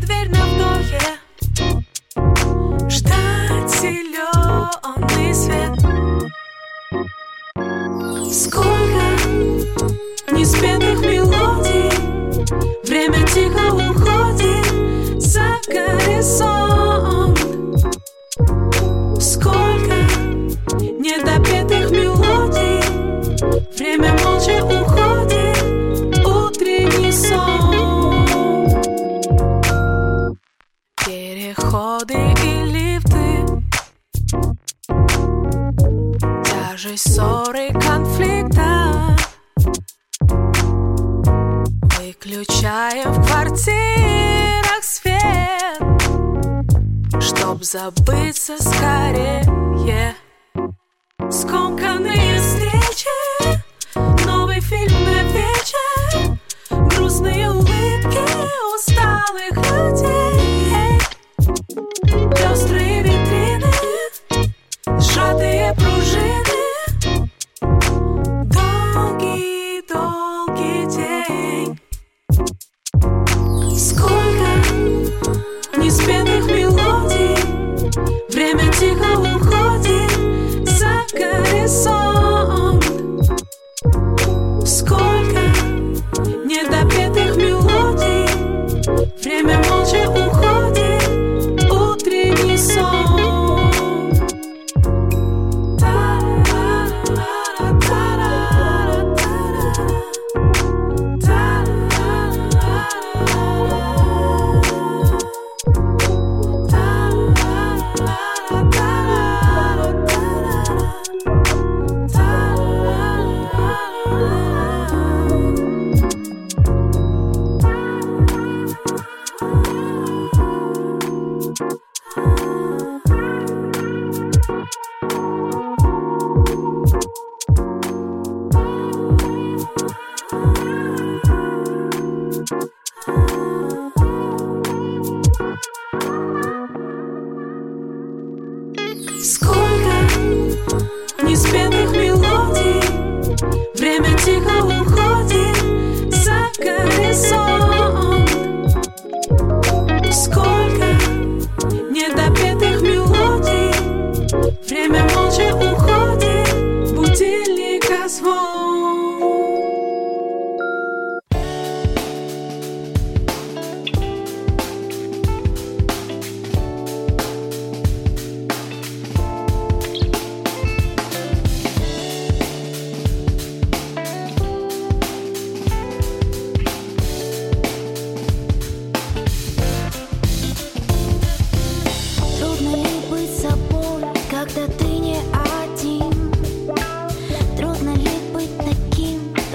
дверь 0.00 0.30
на 0.30 0.46
вдохе. 0.46 1.00
Ждать 2.88 3.70
зеленый 3.80 5.34
свет. 5.34 5.78
Сколько 8.32 9.04
не 10.32 10.44
спит 10.44 10.89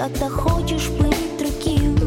Кто-то 0.05 0.29
хочешь 0.29 0.89
быть 0.89 1.37
другим. 1.39 1.97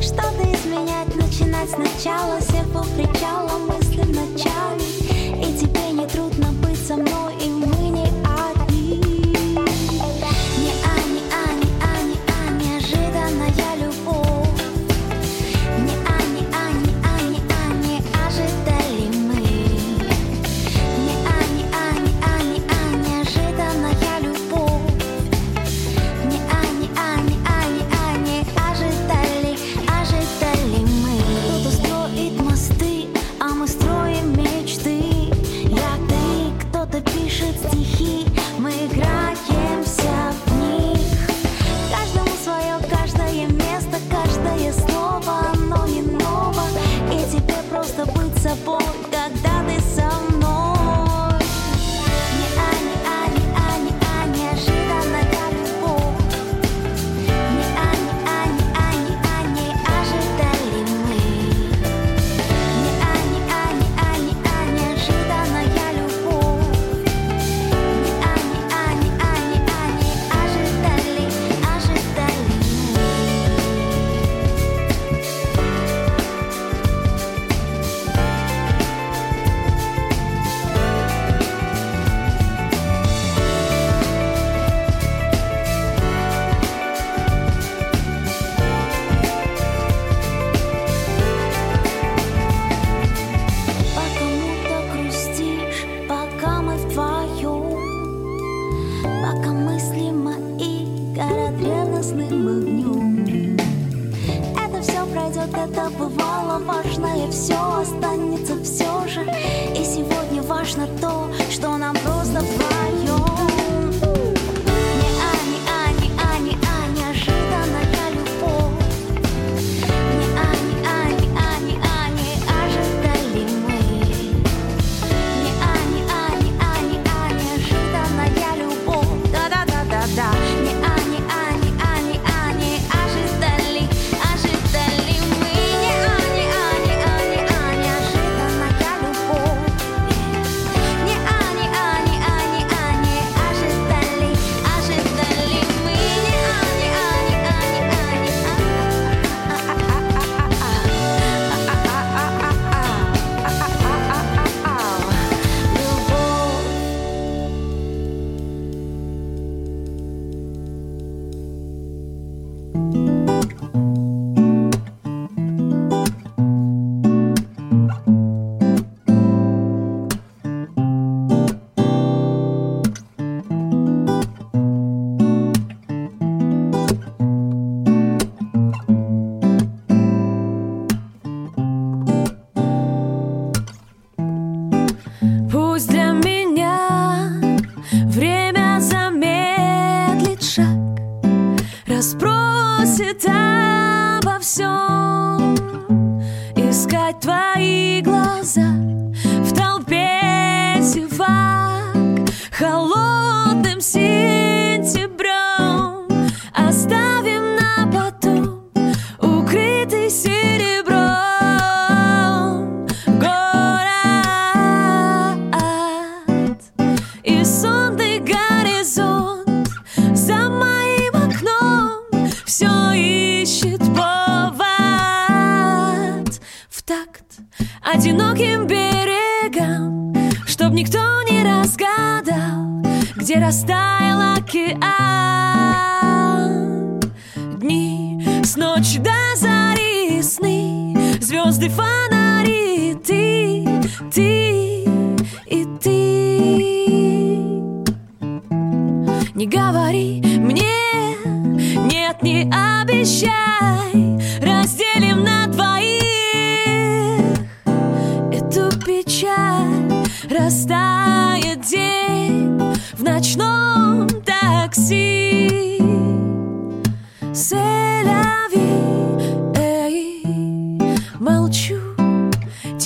Что-то 0.00 0.44
изменять, 0.44 1.12
начинать 1.16 1.68
сначала 1.68 2.38
Все 2.38 2.62
по 2.72 2.84
причалам 2.94 3.66
мысли 3.66 4.02
в 4.02 4.10
начале. 4.10 4.84
И 5.42 5.58
тебе 5.58 5.90
не 5.90 6.06
трудно 6.06 6.25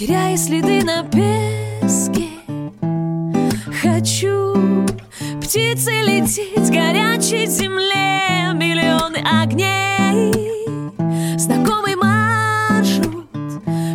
теряя 0.00 0.36
следы 0.38 0.82
на 0.82 1.02
песке. 1.02 2.28
Хочу 3.82 4.86
птицы 5.42 5.90
лететь 5.90 6.70
горячей 6.70 7.44
земле, 7.44 8.54
миллионы 8.54 9.18
огней. 9.18 10.32
Знакомый 11.38 11.96
маршрут 11.96 13.26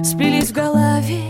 сплелись 0.03 0.51
в 0.51 0.53
голове 0.53 1.23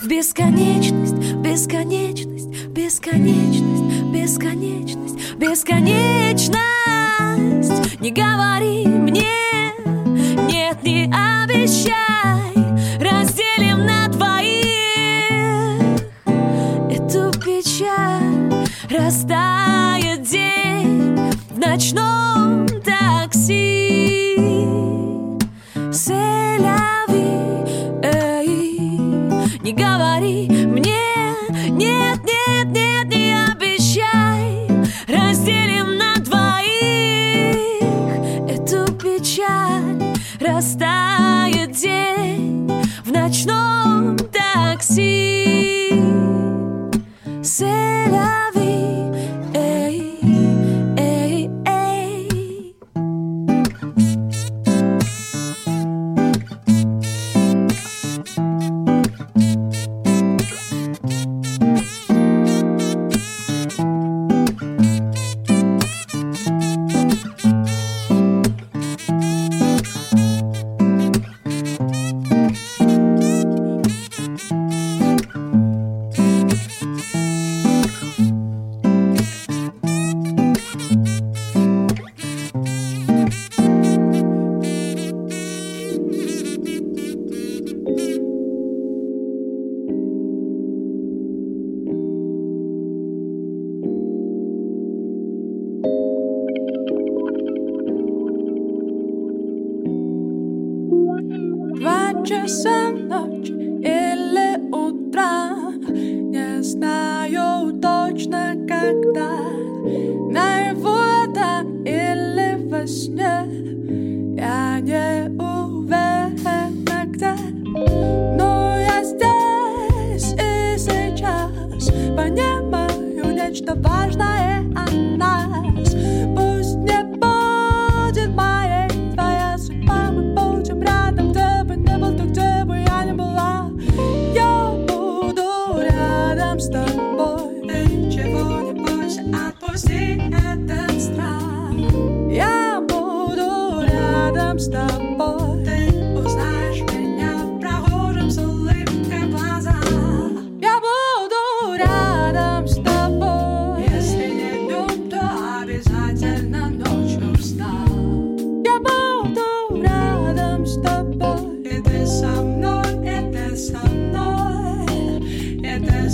в 0.00 0.06
бесконечность, 0.06 1.16
бесконечность, 1.42 2.68
бесконечность, 2.68 4.04
бесконечность, 4.12 5.34
бесконечность. 5.34 8.00
Не 8.00 8.12
говори 8.12 8.86
мне, 8.86 9.72
нет, 10.48 10.80
не 10.84 11.06
обещай. 11.06 12.13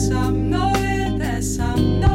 some 0.09 0.49
know 0.49 0.73
it, 0.76 1.19
there's 1.19 1.57
some 1.57 2.00
know 2.00 2.10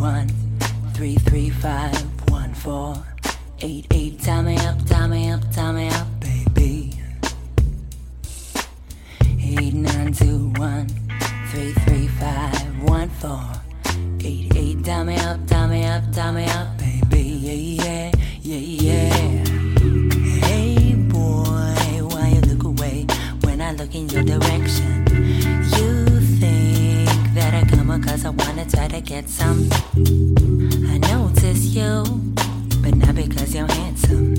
one 0.00 0.26
three 0.94 1.16
three 1.16 1.50
five 1.50 1.94
one 2.30 2.54
four 2.54 2.96
eight 3.60 3.86
eight. 3.90 4.18
Tie 4.18 4.40
me 4.40 4.56
up, 4.56 4.82
tie 4.86 5.06
me 5.06 5.30
up, 5.30 5.42
tie 5.52 5.72
me 5.72 5.88
up, 5.88 6.06
baby. 6.20 6.94
Eight 9.20 9.74
nine 9.74 10.12
two 10.14 10.52
one 10.56 10.88
three 11.50 11.72
three 11.84 12.08
five 12.08 12.82
one 12.82 13.10
four 13.10 13.44
eight 14.24 14.50
eight. 14.56 14.82
Tie 14.82 15.04
me 15.04 15.16
up, 15.16 15.46
tie 15.46 15.66
me 15.66 15.84
up, 15.84 16.02
tie 16.14 16.32
me 16.32 16.46
up, 16.46 16.78
baby. 16.78 17.22
Yeah 17.22 17.52
yeah 17.84 18.10
yeah 18.40 18.86
yeah. 18.86 19.44
Hey 20.46 20.94
boy, 20.94 22.08
why 22.08 22.28
you 22.34 22.40
look 22.40 22.64
away 22.64 23.06
when 23.42 23.60
I 23.60 23.72
look 23.72 23.94
in 23.94 24.08
your 24.08 24.22
direction? 24.22 24.99
cause 28.20 28.26
I 28.26 28.44
wanna 28.44 28.68
try 28.68 28.88
to 28.88 29.00
get 29.00 29.28
some. 29.28 29.68
I 30.88 30.98
notice 30.98 31.64
you, 31.74 32.04
but 32.82 32.94
not 32.96 33.14
because 33.14 33.54
you're 33.54 33.66
handsome. 33.66 34.34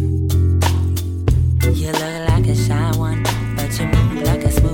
You 1.73 1.91
look 1.91 2.29
like 2.29 2.47
a 2.47 2.55
shy 2.55 2.91
one, 2.97 3.23
but 3.55 3.79
you 3.79 3.85
move 3.87 4.23
like 4.23 4.43
a 4.43 4.51
smooth. 4.51 4.70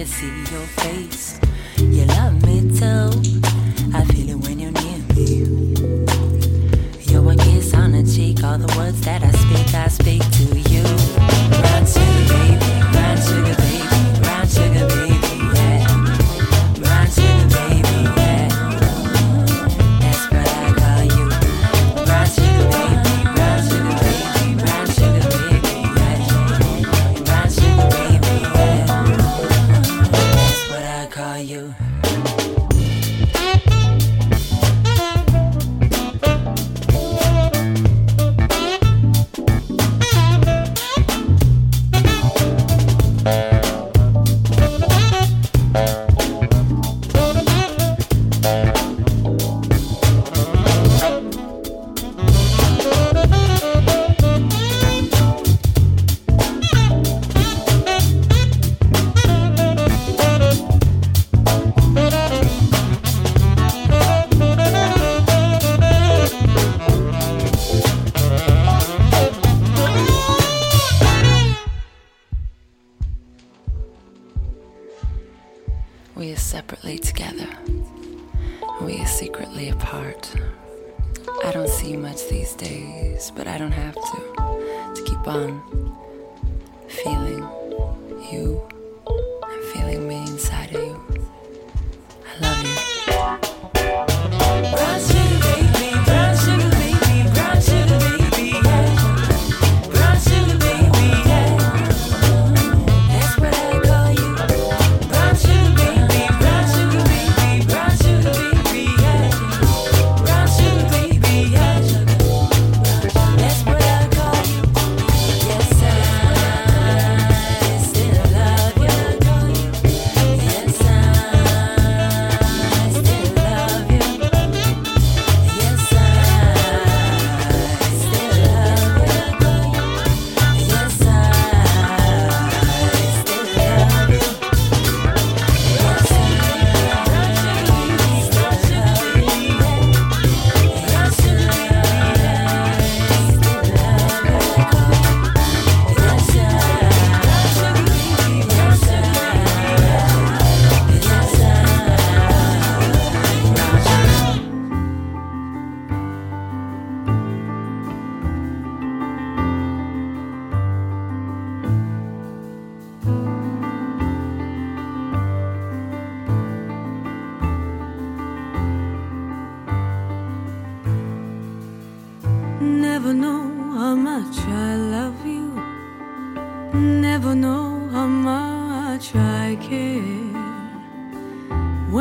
Can 0.00 0.06
see 0.06 0.54
your 0.54 0.66
face. 0.80 1.38
You 1.76 2.06
love 2.06 2.42
me 2.46 2.60
too. 2.78 3.10
I 3.92 4.02
feel 4.06 4.30
it 4.30 4.36
when 4.36 4.58
you're 4.58 4.72
near 4.72 4.98
me. 5.14 5.74
You're 7.00 7.30
a 7.30 7.36
kiss 7.36 7.74
on 7.74 7.92
the 7.92 8.02
cheek. 8.02 8.42
All 8.42 8.56
the 8.56 8.74
words 8.78 9.00
that 9.02 9.22
I 9.22 9.30
speak, 9.32 9.74
I 9.74 9.88
speak 9.88 10.22
to 10.22 10.58
you. 10.58 10.59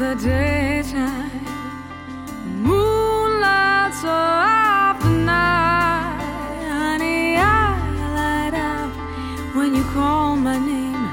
The 0.00 0.14
daytime, 0.14 1.44
moonlights 2.62 4.02
of 4.02 4.96
the 5.04 5.10
night. 5.10 6.64
Honey, 6.66 7.36
I 7.36 7.76
light 8.16 8.54
up 8.54 8.90
when 9.54 9.74
you 9.74 9.84
call 9.92 10.36
my 10.36 10.58
name. 10.58 11.06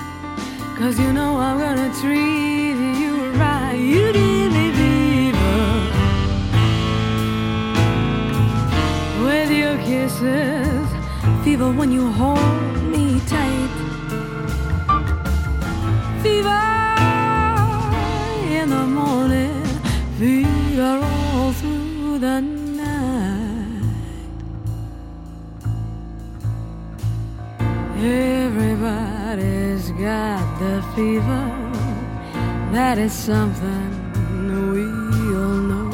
Cause 0.78 0.97
you 0.97 1.12
know 1.12 1.36
I'm 1.36 1.60
gonna 1.60 1.91
treat 2.00 2.78
you 3.02 3.15
right. 3.34 3.76
You 3.76 4.13
give 4.13 4.52
me 4.56 4.71
fever 4.80 5.60
with 9.26 9.52
your 9.52 9.76
kisses, 9.88 10.88
fever 11.43 11.69
when 11.73 11.91
you 11.91 12.10
hold 12.10 12.56
the 22.19 22.41
night. 22.41 23.84
Everybody's 27.99 29.91
got 29.91 30.60
the 30.60 30.82
fever. 30.95 31.45
That 32.71 32.97
is 32.97 33.13
something 33.13 33.89
we 34.73 34.86
all 35.36 35.62
know. 35.71 35.91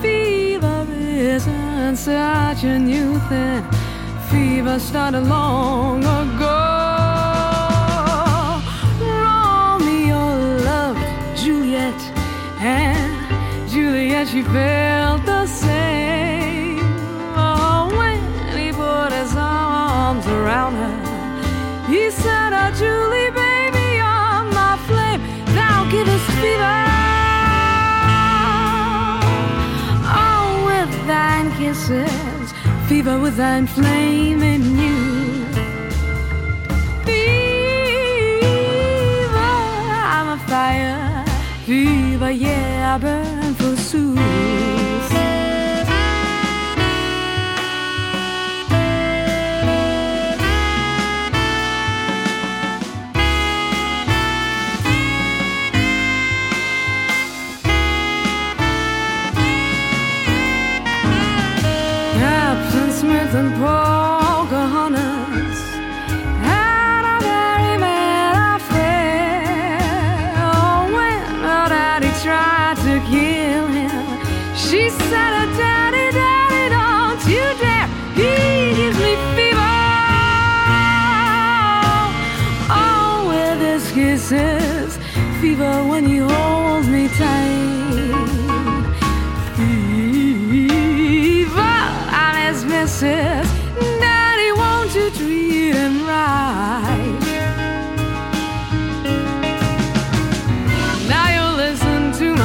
Fever 0.00 0.86
isn't 0.90 1.96
such 1.96 2.64
a 2.64 2.78
new 2.78 3.18
thing. 3.28 3.64
Fever 4.30 4.78
started 4.78 5.24
long 5.26 6.00
ago. 6.02 6.41
and 33.62 33.70
flame. 33.70 34.01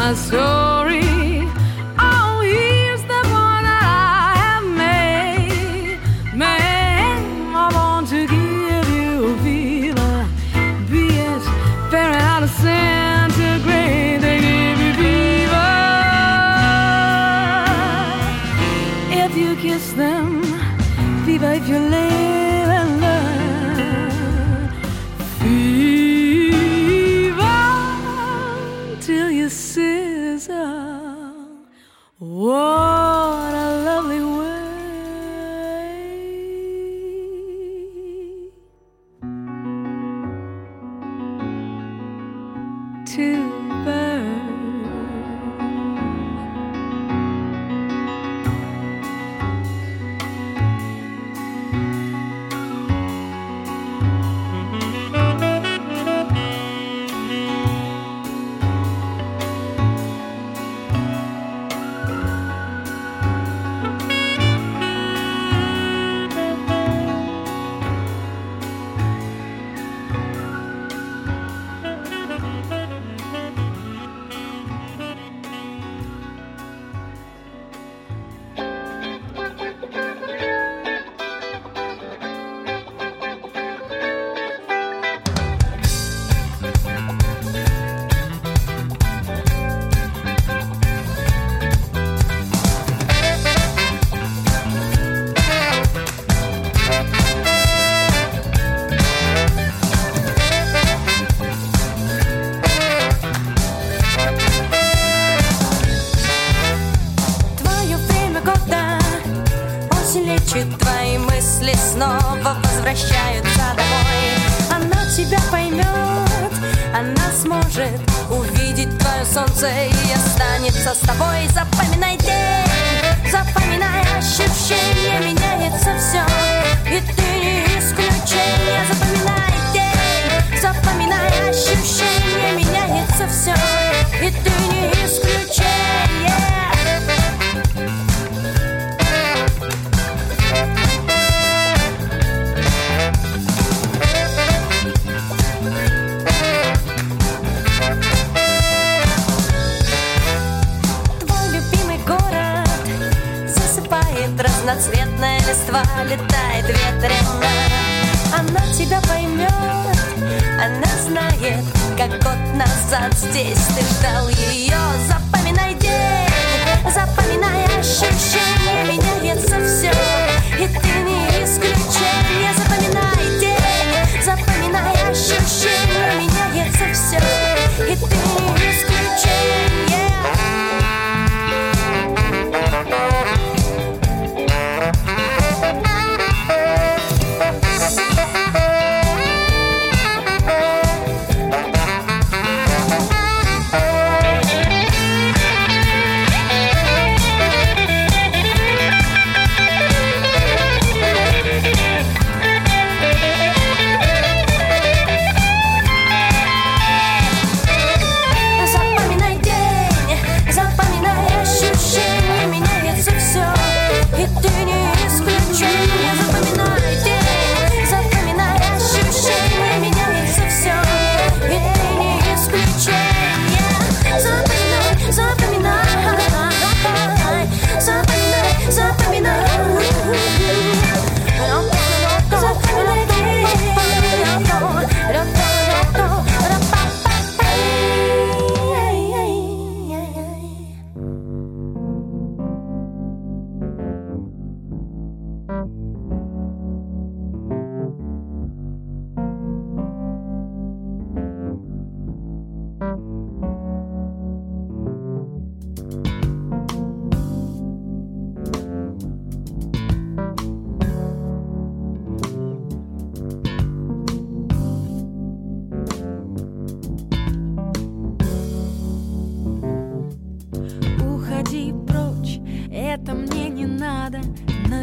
my 0.08 0.13
soul. 0.13 0.87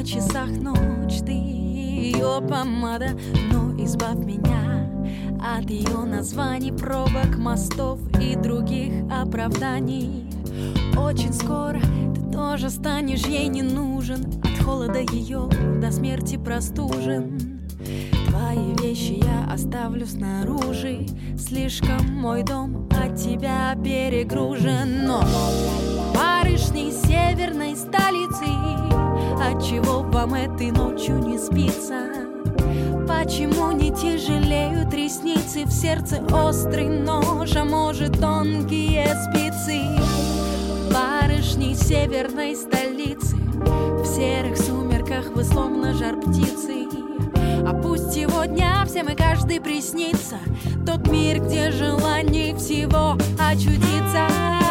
Часах 0.04 0.48
ночь, 0.48 1.20
ты 1.24 1.32
ее 1.32 2.42
помада 2.46 3.18
Но 3.50 3.74
избавь 3.82 4.18
меня 4.18 4.90
от 5.40 5.70
ее 5.70 6.04
названий 6.04 6.72
Пробок, 6.72 7.38
мостов 7.38 8.00
и 8.20 8.36
других 8.36 8.92
оправданий. 9.10 10.28
Очень 10.98 11.32
скоро 11.32 11.80
ты 12.14 12.20
тоже 12.30 12.68
станешь 12.68 13.24
ей 13.24 13.48
не 13.48 13.62
нужен 13.62 14.26
От 14.42 14.62
холода 14.62 15.00
ее 15.00 15.48
до 15.80 15.90
смерти 15.90 16.36
простужен. 16.36 17.62
Твои 18.28 18.74
вещи 18.82 19.24
я 19.24 19.50
оставлю 19.50 20.06
снаружи 20.06 21.06
Слишком 21.38 22.14
мой 22.14 22.42
дом 22.42 22.90
от 22.90 23.16
тебя 23.16 23.74
перегружен. 23.82 25.06
Но 25.06 25.24
барышни 26.14 26.90
северной 26.90 27.74
столицы 27.74 28.93
Отчего 29.40 30.00
вам 30.00 30.34
этой 30.34 30.70
ночью 30.70 31.18
не 31.18 31.38
спится? 31.38 32.06
Почему 33.06 33.72
не 33.72 33.90
тяжелеют 33.90 34.94
ресницы 34.94 35.64
В 35.64 35.72
сердце 35.72 36.22
острый 36.32 36.88
нож, 36.88 37.54
а 37.56 37.64
может 37.64 38.20
тонкие 38.20 39.06
спицы? 39.24 39.80
Барышни 40.92 41.74
северной 41.74 42.54
столицы 42.54 43.36
В 43.36 44.06
серых 44.06 44.56
сумерках 44.56 45.30
вы 45.34 45.44
словно 45.44 45.94
жар 45.94 46.16
птицы. 46.16 46.86
А 47.66 47.72
пусть 47.72 48.12
сегодня 48.12 48.84
всем 48.86 49.08
и 49.08 49.14
каждый 49.14 49.60
приснится 49.60 50.36
Тот 50.86 51.08
мир, 51.08 51.42
где 51.42 51.70
желаний 51.70 52.54
всего 52.54 53.16
очутиться 53.38 54.63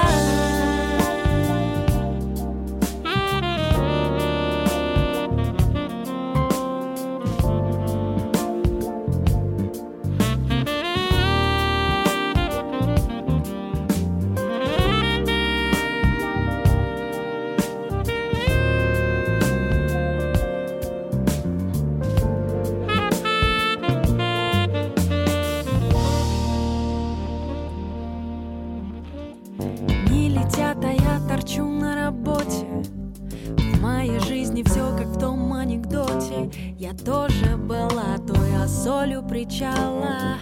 Тоже 37.43 37.57
была 37.57 38.17
той 38.25 38.63
осолью 38.63 39.23
причала 39.23 40.37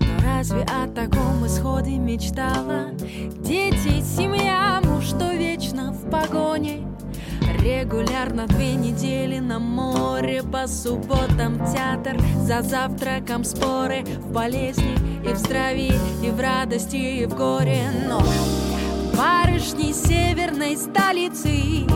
Но 0.00 0.24
разве 0.24 0.62
о 0.62 0.86
таком 0.88 1.46
исходе 1.46 1.96
мечтала? 1.98 2.90
Дети, 3.40 4.00
семья, 4.02 4.80
муж, 4.84 5.04
что 5.04 5.32
вечно 5.32 5.92
в 5.92 6.10
погоне 6.10 6.86
Регулярно 7.60 8.46
две 8.46 8.74
недели 8.74 9.38
на 9.38 9.58
море 9.58 10.42
По 10.42 10.66
субботам 10.66 11.58
театр, 11.72 12.20
за 12.38 12.62
завтраком 12.62 13.44
споры 13.44 14.04
В 14.04 14.32
болезни 14.32 14.94
и 15.24 15.32
в 15.32 15.36
здравии, 15.36 15.94
и 16.22 16.30
в 16.30 16.40
радости, 16.40 16.96
и 16.96 17.26
в 17.26 17.34
горе 17.34 17.84
Но 18.08 18.20
барышни 19.16 19.92
северной 19.92 20.76
столицы 20.76 21.86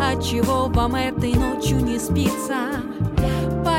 Отчего 0.00 0.66
вам 0.66 0.96
этой 0.96 1.34
ночью 1.34 1.78
не 1.78 1.98
спится? 1.98 3.11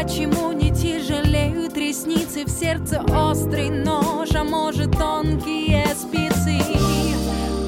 Почему 0.03 0.51
не 0.51 0.69
тяжелеют 0.69 1.77
ресницы 1.77 2.43
В 2.43 2.49
сердце 2.49 3.01
острый 3.03 3.69
нож, 3.69 4.31
а 4.35 4.43
может 4.43 4.91
тонкие 4.91 5.85
спицы? 5.95 6.59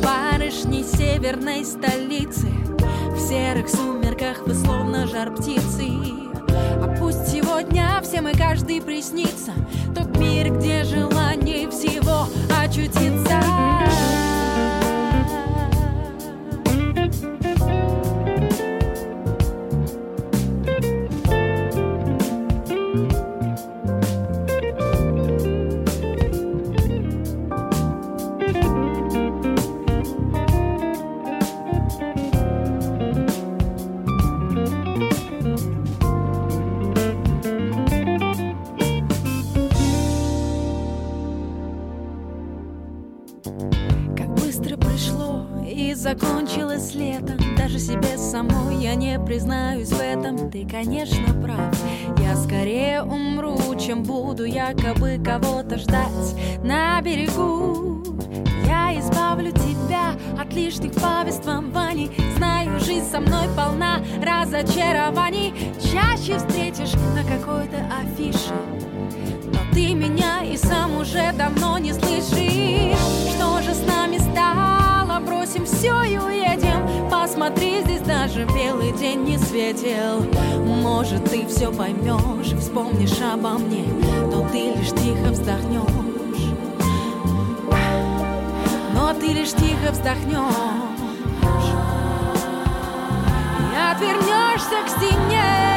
Барышни 0.03 0.83
северной 0.83 1.63
столицы 1.63 2.47
В 3.11 3.19
серых 3.19 3.69
сумерках 3.69 4.45
вы 4.45 4.53
словно 4.53 5.07
жар 5.07 5.33
птицы. 5.33 5.87
А 6.49 6.93
пусть 6.99 7.25
сегодня 7.29 8.01
всем 8.03 8.27
и 8.27 8.35
каждый 8.35 8.81
приснится 8.81 9.53
Тот 9.95 10.17
мир, 10.17 10.53
где 10.57 10.83
желание 10.83 11.69
всего 11.71 12.27
очутиться 12.61 13.64
признаюсь 49.25 49.89
в 49.89 49.99
этом 49.99 50.51
Ты, 50.51 50.67
конечно, 50.69 51.33
прав. 51.41 51.75
Я 52.19 52.35
скорее 52.35 53.01
умру, 53.01 53.57
чем 53.75 54.03
буду 54.03 54.45
якобы 54.45 55.19
кого-то 55.23 55.77
ждать 55.77 56.35
на 56.63 57.01
берегу. 57.01 58.03
Я 58.67 58.97
избавлю 58.99 59.51
тебя 59.51 60.13
от 60.39 60.53
лишних 60.53 60.93
повествований. 60.93 62.11
Знаю, 62.38 62.79
жизнь 62.79 63.09
со 63.09 63.19
мной 63.19 63.47
полна 63.55 63.99
разочарований. 64.21 65.53
Чаще 65.79 66.38
встретишь 66.38 66.93
на 67.15 67.23
какой-то 67.23 67.77
афише 67.99 68.53
но 69.45 69.59
ты 69.73 69.93
меня 69.93 70.43
и 70.43 70.57
сам 70.57 70.97
уже 70.97 71.31
давно 71.33 71.77
не 71.77 71.93
слышишь. 71.93 72.97
Что 73.33 73.61
же 73.61 73.73
с 73.73 73.85
нами 73.88 74.17
стало? 74.17 74.84
Бросим 75.19 75.65
все 75.65 76.04
и 76.04 76.17
уедем. 76.17 77.10
Посмотри, 77.10 77.82
здесь 77.82 78.01
даже 78.01 78.45
белый 78.45 78.91
день 78.91 79.23
не 79.23 79.38
светил. 79.38 80.25
Может, 80.65 81.25
ты 81.25 81.45
все 81.47 81.71
поймешь 81.71 82.51
и 82.51 82.56
вспомнишь 82.56 83.19
обо 83.21 83.51
мне 83.58 83.86
Но 84.32 84.47
ты 84.49 84.73
лишь 84.73 84.89
тихо 84.89 85.32
вздохнешь 85.32 85.82
Но 88.93 89.13
ты 89.13 89.28
лишь 89.28 89.51
тихо 89.51 89.91
вздохнешь 89.91 90.36
И 93.73 93.91
отвернешься 93.91 94.84
к 94.86 94.89
стене 94.89 95.74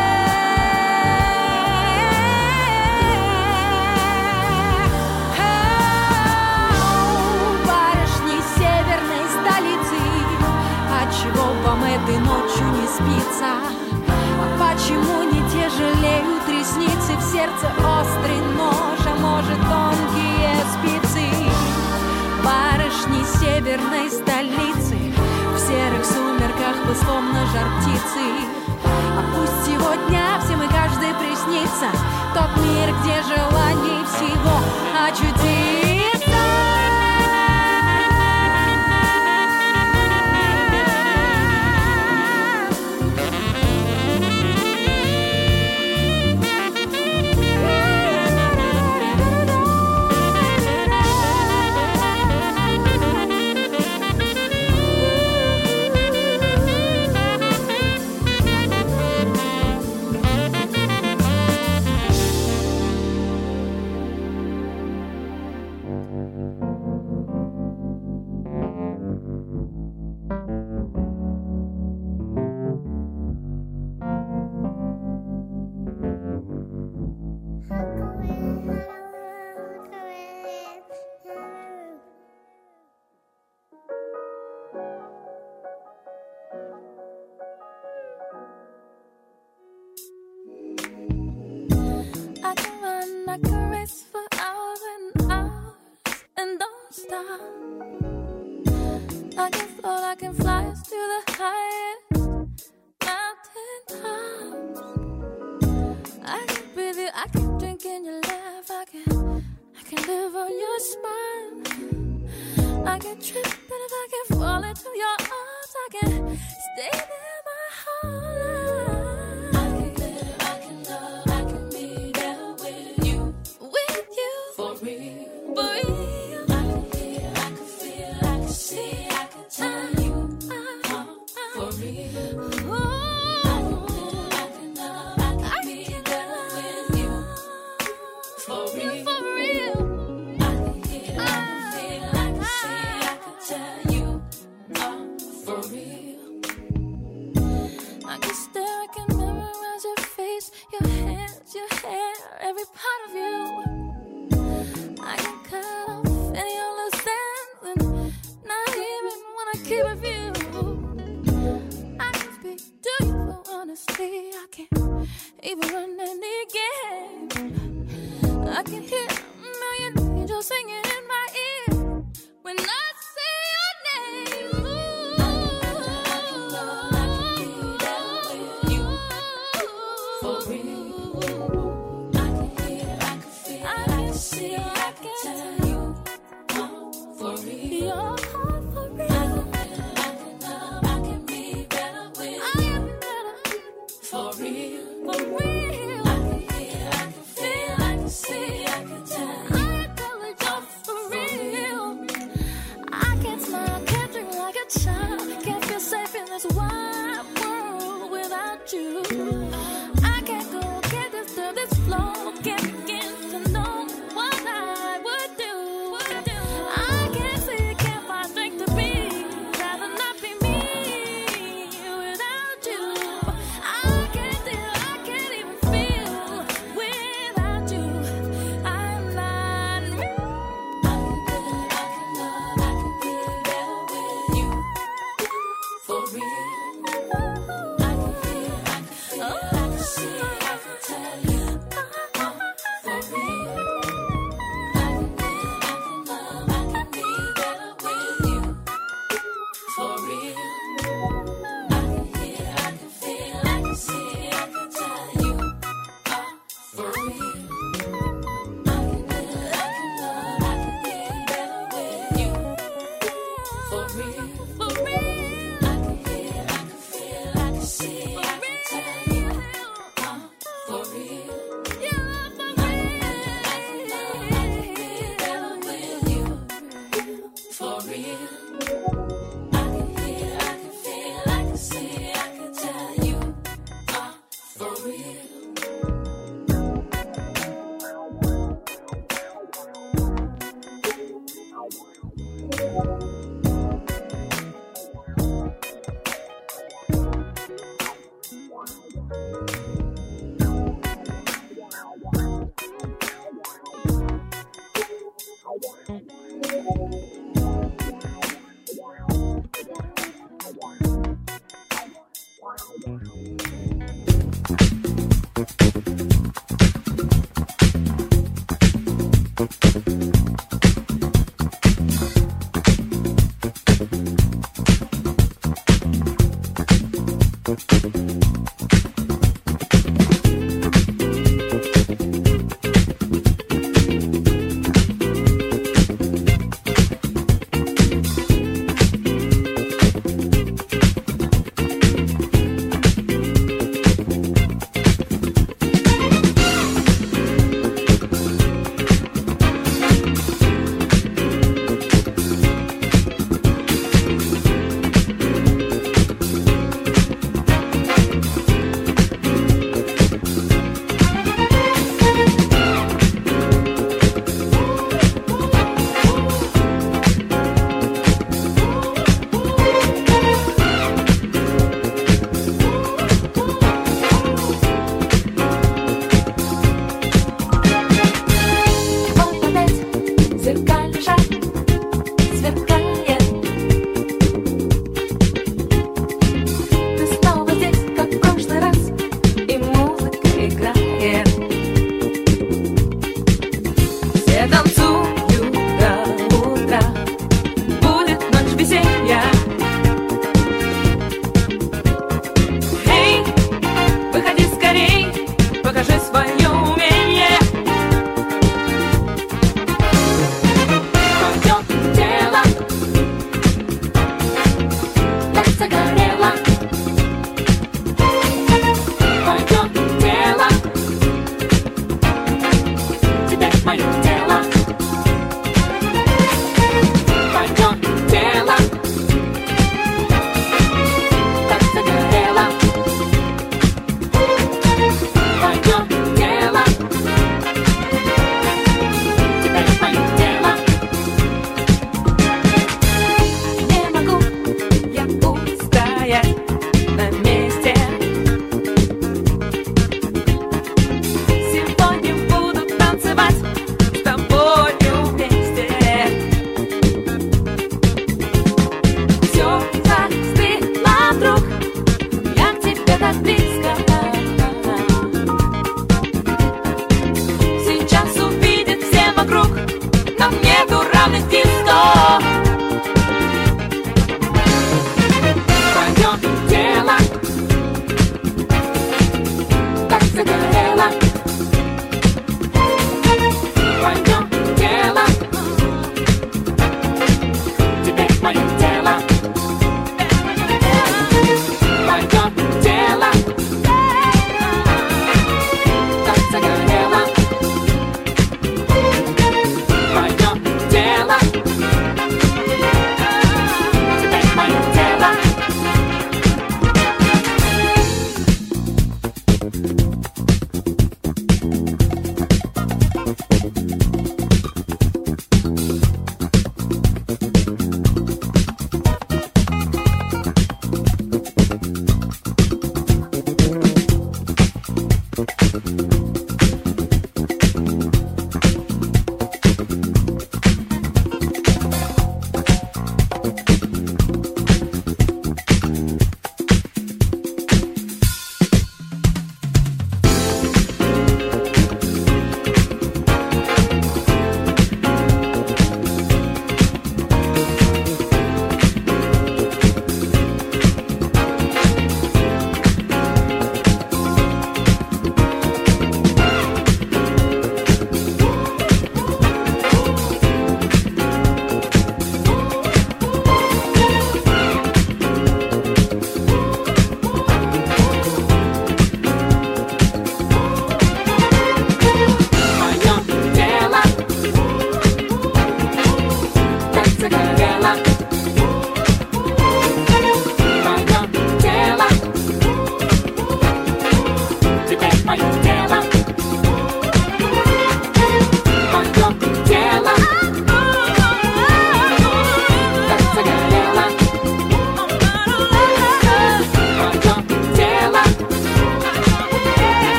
спится? 12.88 13.60
А 14.40 14.46
почему 14.58 15.22
не 15.24 15.40
тяжелеют 15.50 16.48
ресницы 16.48 17.16
В 17.16 17.22
сердце 17.22 17.66
острый 17.78 18.40
нож, 18.56 19.00
а 19.06 19.14
может 19.20 19.60
тонкие 19.68 20.56
спицы? 20.72 21.26
Барышни 22.44 23.24
северной 23.40 24.10
столицы 24.10 24.96
В 25.54 25.58
серых 25.58 26.04
сумерках 26.04 26.76
вы 26.86 26.94
словно 26.94 27.46
жар 27.52 27.68
птицы 27.78 28.24
А 29.16 29.22
пусть 29.34 29.66
сегодня 29.66 30.22
всем 30.44 30.62
и 30.62 30.68
каждый 30.68 31.12
приснится 31.14 31.88
Тот 32.34 32.50
мир, 32.62 32.94
где 33.02 33.22
желаний 33.22 34.04
всего 34.06 34.58
очутиться 35.06 35.87